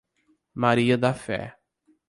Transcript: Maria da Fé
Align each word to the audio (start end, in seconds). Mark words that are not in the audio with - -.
Maria 0.55 0.97
da 0.97 1.13
Fé 1.13 1.39